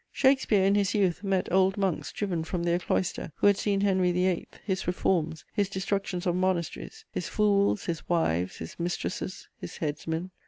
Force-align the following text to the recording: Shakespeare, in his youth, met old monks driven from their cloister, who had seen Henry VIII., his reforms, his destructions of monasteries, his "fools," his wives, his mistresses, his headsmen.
Shakespeare, 0.11 0.63
in 0.65 0.73
his 0.73 0.95
youth, 0.95 1.23
met 1.23 1.51
old 1.51 1.77
monks 1.77 2.11
driven 2.11 2.43
from 2.43 2.63
their 2.63 2.79
cloister, 2.79 3.31
who 3.35 3.45
had 3.45 3.55
seen 3.55 3.81
Henry 3.81 4.11
VIII., 4.11 4.47
his 4.65 4.87
reforms, 4.87 5.45
his 5.53 5.69
destructions 5.69 6.25
of 6.25 6.35
monasteries, 6.35 7.05
his 7.11 7.29
"fools," 7.29 7.85
his 7.85 8.09
wives, 8.09 8.55
his 8.57 8.79
mistresses, 8.79 9.47
his 9.59 9.77
headsmen. 9.77 10.31